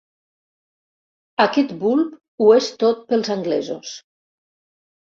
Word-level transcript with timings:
Aquest 1.45 1.75
bulb 1.83 2.17
ho 2.47 2.51
és 2.57 2.73
tot 2.87 3.07
pels 3.13 3.35
anglesos. 3.39 3.97